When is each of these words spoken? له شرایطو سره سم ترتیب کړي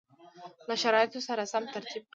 له 0.67 0.75
شرایطو 0.83 1.19
سره 1.27 1.41
سم 1.51 1.63
ترتیب 1.73 2.03
کړي 2.05 2.09